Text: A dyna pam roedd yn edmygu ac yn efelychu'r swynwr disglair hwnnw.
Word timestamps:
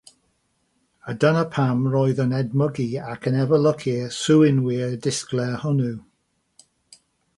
A 1.11 1.13
dyna 1.23 1.43
pam 1.57 1.83
roedd 1.95 2.21
yn 2.23 2.33
edmygu 2.39 2.87
ac 3.11 3.27
yn 3.33 3.37
efelychu'r 3.43 4.11
swynwr 4.17 4.97
disglair 5.07 5.55
hwnnw. 5.67 5.93